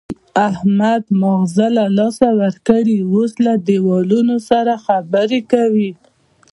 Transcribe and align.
احمد 0.49 1.03
ماغزه 1.21 1.67
له 1.77 1.85
لاسه 1.97 2.27
ورکړي، 2.41 2.97
اوس 3.13 3.31
له 3.45 3.53
دېوالونو 3.67 4.35
سره 4.49 4.73
خبرې 4.85 5.39
کوي. 5.51 5.89